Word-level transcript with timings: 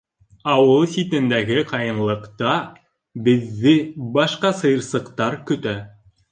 Ауыл 0.51 0.87
ситендәге 0.93 1.57
ҡайынлыҡта 1.73 2.55
беҙҙе 3.29 3.77
башҡа 4.19 4.55
сыйырсыҡтар 4.65 5.41
көтә. 5.53 5.81